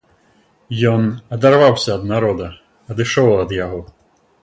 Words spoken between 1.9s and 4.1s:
ад народа, адышоў ад яго.